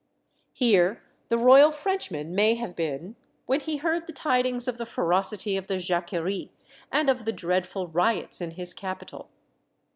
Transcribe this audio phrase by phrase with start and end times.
[0.53, 0.99] Here
[1.29, 5.67] the royal Frenchman may have been when he heard the tidings of the ferocity of
[5.67, 6.49] the Jacquerie,
[6.91, 9.29] and of the dreadful riots in his capital.